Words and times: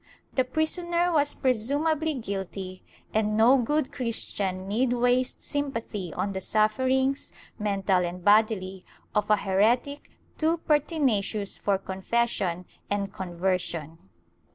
The 0.33 0.43
prisoner 0.43 1.11
was 1.11 1.35
presumably 1.35 2.15
guilty 2.15 2.81
and 3.13 3.37
no 3.37 3.59
good 3.59 3.91
Christian 3.91 4.67
need 4.67 4.93
waste 4.93 5.43
sympathy 5.43 6.11
on 6.15 6.31
the 6.31 6.41
sufferings, 6.41 7.31
mental 7.59 8.03
and 8.03 8.25
bodily, 8.25 8.83
of 9.13 9.29
a 9.29 9.35
heretic 9.35 10.09
too 10.39 10.57
pertinacious 10.57 11.59
for 11.59 11.77
confession 11.77 12.65
and 12.89 13.13
conversion. 13.13 13.99